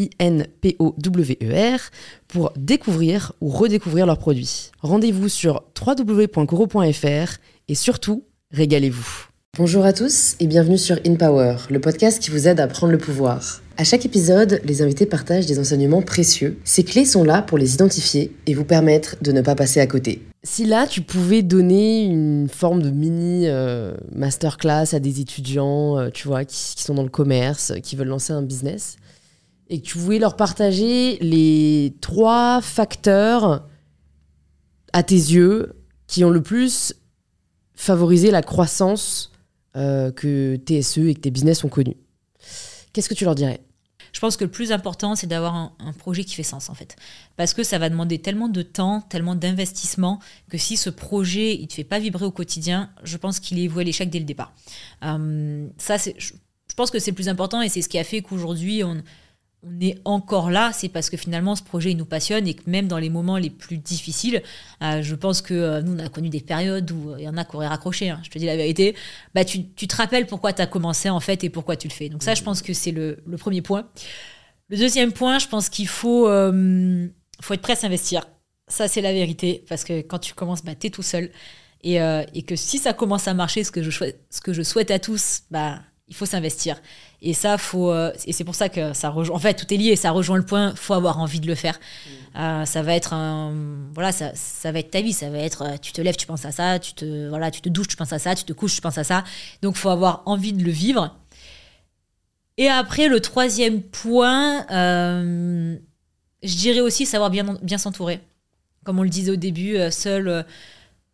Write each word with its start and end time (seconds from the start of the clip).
I-N-P-O-W-E-R, 0.00 1.80
pour 2.28 2.52
découvrir 2.56 3.32
ou 3.40 3.48
redécouvrir 3.48 4.06
leurs 4.06 4.18
produits. 4.18 4.70
Rendez-vous 4.80 5.28
sur 5.28 5.64
www.coro.fr 5.78 7.38
et 7.68 7.74
surtout, 7.74 8.24
régalez-vous. 8.52 9.26
Bonjour 9.58 9.84
à 9.84 9.92
tous 9.92 10.36
et 10.38 10.46
bienvenue 10.46 10.78
sur 10.78 10.96
In 11.04 11.16
Power, 11.16 11.56
le 11.70 11.80
podcast 11.80 12.22
qui 12.22 12.30
vous 12.30 12.46
aide 12.46 12.60
à 12.60 12.68
prendre 12.68 12.92
le 12.92 12.98
pouvoir. 12.98 13.60
À 13.76 13.84
chaque 13.84 14.06
épisode, 14.06 14.60
les 14.64 14.80
invités 14.80 15.06
partagent 15.06 15.46
des 15.46 15.58
enseignements 15.58 16.02
précieux. 16.02 16.58
Ces 16.64 16.84
clés 16.84 17.04
sont 17.04 17.24
là 17.24 17.42
pour 17.42 17.58
les 17.58 17.74
identifier 17.74 18.32
et 18.46 18.54
vous 18.54 18.64
permettre 18.64 19.16
de 19.22 19.32
ne 19.32 19.40
pas 19.40 19.56
passer 19.56 19.80
à 19.80 19.86
côté. 19.86 20.22
Si 20.44 20.64
là, 20.64 20.86
tu 20.86 21.02
pouvais 21.02 21.42
donner 21.42 22.04
une 22.04 22.48
forme 22.48 22.80
de 22.80 22.90
mini 22.90 23.48
euh, 23.48 23.94
masterclass 24.14 24.94
à 24.94 25.00
des 25.00 25.20
étudiants, 25.20 25.98
euh, 25.98 26.10
tu 26.10 26.28
vois, 26.28 26.44
qui, 26.44 26.76
qui 26.76 26.82
sont 26.82 26.94
dans 26.94 27.02
le 27.02 27.10
commerce, 27.10 27.72
qui 27.82 27.96
veulent 27.96 28.08
lancer 28.08 28.32
un 28.32 28.42
business, 28.42 28.96
et 29.70 29.80
que 29.80 29.86
tu 29.86 29.98
voulais 29.98 30.18
leur 30.18 30.36
partager 30.36 31.16
les 31.20 31.96
trois 32.00 32.60
facteurs 32.60 33.68
à 34.92 35.02
tes 35.04 35.14
yeux 35.14 35.72
qui 36.08 36.24
ont 36.24 36.30
le 36.30 36.42
plus 36.42 36.92
favorisé 37.74 38.32
la 38.32 38.42
croissance 38.42 39.30
euh, 39.76 40.10
que 40.10 40.56
TSE 40.56 40.98
et 40.98 41.14
que 41.14 41.20
tes 41.20 41.30
business 41.30 41.62
ont 41.62 41.68
connu. 41.68 41.96
Qu'est-ce 42.92 43.08
que 43.08 43.14
tu 43.14 43.24
leur 43.24 43.36
dirais? 43.36 43.60
Je 44.12 44.18
pense 44.18 44.36
que 44.36 44.42
le 44.42 44.50
plus 44.50 44.72
important, 44.72 45.14
c'est 45.14 45.28
d'avoir 45.28 45.54
un, 45.54 45.72
un, 45.78 45.92
projet 45.92 46.24
qui 46.24 46.34
fait 46.34 46.42
sens, 46.42 46.68
en 46.68 46.74
fait. 46.74 46.96
Parce 47.36 47.54
que 47.54 47.62
ça 47.62 47.78
va 47.78 47.88
demander 47.88 48.18
tellement 48.18 48.48
de 48.48 48.62
temps, 48.62 49.02
tellement 49.02 49.36
d'investissement, 49.36 50.18
que 50.50 50.58
si 50.58 50.76
ce 50.76 50.90
projet, 50.90 51.54
il 51.54 51.62
ne 51.62 51.66
te 51.66 51.74
fait 51.74 51.84
pas 51.84 52.00
vibrer 52.00 52.24
au 52.24 52.32
quotidien, 52.32 52.90
je 53.04 53.16
pense 53.16 53.38
qu'il 53.38 53.60
est 53.60 53.68
voué 53.68 53.82
à 53.82 53.84
l'échec 53.84 54.10
dès 54.10 54.18
le 54.18 54.24
départ. 54.24 54.52
Euh, 55.04 55.68
ça, 55.78 55.96
je, 55.96 56.10
je 56.18 56.74
pense 56.74 56.90
que 56.90 56.98
c'est 56.98 57.12
le 57.12 57.14
plus 57.14 57.28
important 57.28 57.62
et 57.62 57.68
c'est 57.68 57.82
ce 57.82 57.88
qui 57.88 57.98
a 58.00 58.04
fait 58.04 58.20
qu'aujourd'hui, 58.20 58.82
on, 58.82 59.00
on 59.62 59.78
est 59.80 59.98
encore 60.04 60.50
là, 60.50 60.70
c'est 60.72 60.88
parce 60.88 61.10
que 61.10 61.16
finalement 61.16 61.54
ce 61.54 61.62
projet 61.62 61.90
il 61.90 61.96
nous 61.96 62.06
passionne 62.06 62.46
et 62.46 62.54
que 62.54 62.62
même 62.66 62.88
dans 62.88 62.98
les 62.98 63.10
moments 63.10 63.36
les 63.36 63.50
plus 63.50 63.76
difficiles, 63.76 64.42
euh, 64.82 65.02
je 65.02 65.14
pense 65.14 65.42
que 65.42 65.52
euh, 65.52 65.82
nous 65.82 65.92
on 65.92 65.98
a 65.98 66.08
connu 66.08 66.30
des 66.30 66.40
périodes 66.40 66.90
où 66.90 67.14
il 67.18 67.24
y 67.24 67.28
en 67.28 67.36
a 67.36 67.44
qui 67.44 67.56
auraient 67.56 67.68
raccroché, 67.68 68.08
hein, 68.08 68.20
je 68.22 68.30
te 68.30 68.38
dis 68.38 68.46
la 68.46 68.56
vérité, 68.56 68.96
bah, 69.34 69.44
tu, 69.44 69.64
te 69.64 69.96
rappelles 69.96 70.26
pourquoi 70.26 70.54
tu 70.54 70.62
as 70.62 70.66
commencé 70.66 71.10
en 71.10 71.20
fait 71.20 71.44
et 71.44 71.50
pourquoi 71.50 71.76
tu 71.76 71.88
le 71.88 71.92
fais. 71.92 72.08
Donc 72.08 72.22
ça 72.22 72.34
je 72.34 72.42
pense 72.42 72.62
que 72.62 72.72
c'est 72.72 72.90
le, 72.92 73.22
premier 73.38 73.60
point. 73.60 73.86
Le 74.68 74.76
deuxième 74.76 75.12
point, 75.12 75.38
je 75.38 75.48
pense 75.48 75.68
qu'il 75.68 75.88
faut, 75.88 76.28
euh, 76.28 77.06
faut 77.42 77.54
être 77.54 77.62
prêt 77.62 77.74
à 77.74 77.76
s'investir. 77.76 78.26
Ça 78.66 78.88
c'est 78.88 79.02
la 79.02 79.12
vérité, 79.12 79.64
parce 79.68 79.84
que 79.84 80.00
quand 80.00 80.18
tu 80.18 80.32
commences, 80.32 80.64
bah, 80.64 80.74
tu 80.74 80.86
es 80.86 80.90
tout 80.90 81.02
seul. 81.02 81.30
Et, 81.82 81.94
et, 81.94 82.42
que 82.42 82.56
si 82.56 82.76
ça 82.76 82.92
commence 82.92 83.26
à 83.26 83.32
marcher, 83.32 83.64
ce 83.64 83.70
que 83.70 83.82
je, 83.82 83.90
ce 84.28 84.40
que 84.42 84.52
je 84.52 84.62
souhaite 84.62 84.90
à 84.90 84.98
tous, 84.98 85.44
bah, 85.50 85.80
il 86.10 86.16
faut 86.16 86.26
s'investir. 86.26 86.82
Et 87.22 87.32
ça, 87.34 87.56
faut, 87.56 87.92
euh, 87.92 88.12
et 88.26 88.32
c'est 88.32 88.42
pour 88.42 88.56
ça 88.56 88.68
que 88.68 88.92
ça 88.94 89.10
rejoint. 89.10 89.36
En 89.36 89.38
fait, 89.38 89.54
tout 89.54 89.72
est 89.72 89.76
lié. 89.76 89.94
Ça 89.94 90.10
rejoint 90.10 90.36
le 90.36 90.44
point. 90.44 90.74
Faut 90.74 90.94
avoir 90.94 91.20
envie 91.20 91.38
de 91.38 91.46
le 91.46 91.54
faire. 91.54 91.78
Mm. 91.78 92.38
Euh, 92.38 92.64
ça 92.64 92.82
va 92.82 92.94
être 92.94 93.12
un, 93.12 93.54
voilà, 93.94 94.10
ça, 94.10 94.32
ça, 94.34 94.72
va 94.72 94.80
être 94.80 94.90
ta 94.90 95.02
vie. 95.02 95.12
Ça 95.12 95.30
va 95.30 95.38
être, 95.38 95.62
euh, 95.62 95.76
tu 95.80 95.92
te 95.92 96.00
lèves, 96.00 96.16
tu 96.16 96.26
penses 96.26 96.44
à 96.44 96.50
ça. 96.50 96.80
Tu 96.80 96.94
te, 96.94 97.28
voilà, 97.28 97.52
tu 97.52 97.60
te 97.60 97.68
douches, 97.68 97.86
tu 97.86 97.96
penses 97.96 98.12
à 98.12 98.18
ça. 98.18 98.34
Tu 98.34 98.42
te 98.42 98.52
couches, 98.52 98.74
tu 98.74 98.80
penses 98.80 98.98
à 98.98 99.04
ça. 99.04 99.22
Donc, 99.62 99.76
faut 99.76 99.88
avoir 99.88 100.22
envie 100.26 100.52
de 100.52 100.64
le 100.64 100.72
vivre. 100.72 101.16
Et 102.56 102.68
après, 102.68 103.08
le 103.08 103.20
troisième 103.20 103.80
point, 103.80 104.66
je 104.68 105.76
dirais 106.42 106.80
aussi 106.80 107.06
savoir 107.06 107.30
bien, 107.30 107.56
bien 107.62 107.78
s'entourer. 107.78 108.20
Comme 108.84 108.98
on 108.98 109.02
le 109.04 109.08
disait 109.08 109.30
au 109.30 109.36
début, 109.36 109.78
seul 109.90 110.44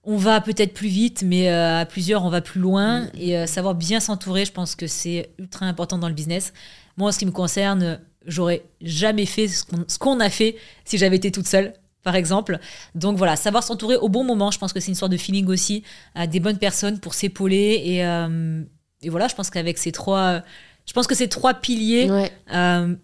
on 0.09 0.17
va 0.17 0.41
peut-être 0.41 0.73
plus 0.73 0.89
vite, 0.89 1.25
mais 1.27 1.51
euh, 1.51 1.81
à 1.81 1.85
plusieurs, 1.85 2.25
on 2.25 2.31
va 2.31 2.41
plus 2.41 2.61
loin. 2.61 3.01
Mm. 3.01 3.11
Et 3.19 3.37
euh, 3.37 3.47
savoir 3.47 3.75
bien 3.75 3.99
s'entourer, 3.99 4.45
je 4.45 4.53
pense 4.53 4.77
que 4.77 4.87
c'est 4.87 5.31
ultra 5.39 5.67
important 5.67 5.99
dans 5.99 6.09
le 6.09 6.15
business. 6.15 6.53
Moi, 6.97 7.09
en 7.09 7.13
ce 7.13 7.19
qui 7.19 7.27
me 7.27 7.33
concerne, 7.33 8.01
j'aurais 8.25 8.63
jamais 8.81 9.27
fait 9.27 9.49
ce 9.49 9.99
qu'on 9.99 10.21
a 10.21 10.31
fait 10.31 10.57
si 10.85 10.97
j'avais 10.97 11.17
été 11.17 11.33
toute 11.33 11.49
seule, 11.49 11.75
par 12.05 12.15
exemple. 12.15 12.61
Donc 12.95 13.19
voilà, 13.19 13.35
savoir 13.35 13.65
s'entourer 13.65 13.97
au 13.97 14.09
bon 14.09 14.23
moment, 14.23 14.53
je 14.53 14.59
pense 14.59 14.73
que 14.73 14.79
c'est 14.79 14.93
une 14.93 14.97
sorte 14.97 15.13
de 15.13 15.17
feeling 15.17 15.49
aussi, 15.49 15.83
à 16.15 16.29
des 16.29 16.39
bonnes 16.39 16.59
personnes 16.59 17.01
pour 17.01 17.13
s'épauler. 17.13 17.83
Et, 17.85 18.07
euh, 18.07 18.63
voilà, 19.09 19.27
je 19.27 19.35
pense 19.35 19.51
qu'avec 19.51 19.77
ces 19.77 19.93
trois... 19.93 20.41
Je 20.87 20.93
pense 20.93 21.09
que 21.09 21.17
ces 21.17 21.29
trois 21.29 21.53
piliers 21.53 22.09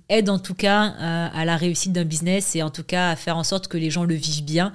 aident 0.09 0.29
en 0.29 0.39
tout 0.39 0.55
cas 0.55 0.83
à 0.85 1.45
la 1.45 1.57
réussite 1.57 1.93
d'un 1.93 2.05
business 2.05 2.55
et 2.55 2.63
en 2.63 2.71
tout 2.71 2.85
cas 2.85 3.11
à 3.11 3.17
faire 3.17 3.37
en 3.37 3.43
sorte 3.43 3.67
que 3.67 3.77
les 3.77 3.91
gens 3.91 4.05
le 4.05 4.15
vivent 4.15 4.45
bien 4.45 4.71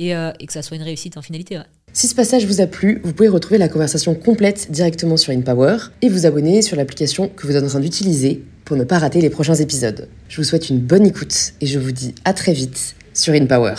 euh, 0.00 0.32
et, 0.40 0.46
que 0.46 0.52
ça 0.52 0.62
soit 0.62 0.76
une 0.76 0.82
réussite 0.82 1.16
en 1.16 1.22
finalité. 1.22 1.60
Si 1.92 2.08
ce 2.08 2.14
passage 2.14 2.46
vous 2.46 2.60
a 2.60 2.66
plu, 2.66 3.00
vous 3.04 3.12
pouvez 3.12 3.28
retrouver 3.28 3.58
la 3.58 3.68
conversation 3.68 4.14
complète 4.14 4.70
directement 4.70 5.16
sur 5.16 5.32
InPower 5.32 5.76
et 6.00 6.08
vous 6.08 6.24
abonner 6.24 6.62
sur 6.62 6.76
l'application 6.76 7.28
que 7.28 7.46
vous 7.46 7.56
êtes 7.56 7.64
en 7.64 7.68
train 7.68 7.80
d'utiliser 7.80 8.42
pour 8.64 8.76
ne 8.76 8.84
pas 8.84 8.98
rater 8.98 9.20
les 9.20 9.30
prochains 9.30 9.54
épisodes. 9.54 10.08
Je 10.28 10.36
vous 10.38 10.44
souhaite 10.44 10.70
une 10.70 10.78
bonne 10.78 11.06
écoute 11.06 11.52
et 11.60 11.66
je 11.66 11.78
vous 11.78 11.92
dis 11.92 12.14
à 12.24 12.32
très 12.32 12.52
vite 12.52 12.94
sur 13.12 13.34
InPower. 13.34 13.74